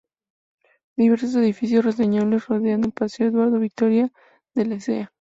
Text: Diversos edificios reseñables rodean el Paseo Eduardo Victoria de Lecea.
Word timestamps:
Diversos 0.97 1.35
edificios 1.35 1.85
reseñables 1.85 2.47
rodean 2.47 2.85
el 2.85 2.91
Paseo 2.91 3.27
Eduardo 3.27 3.59
Victoria 3.59 4.11
de 4.55 4.65
Lecea. 4.65 5.09